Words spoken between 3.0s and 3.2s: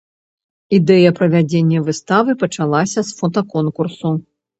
з